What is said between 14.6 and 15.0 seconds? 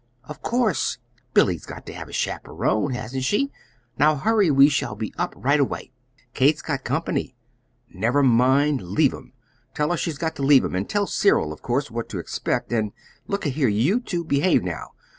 now.